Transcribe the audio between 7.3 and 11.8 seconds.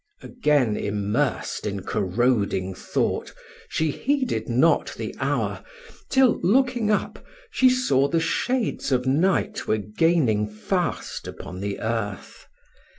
she saw the shades of night were gaining fast upon the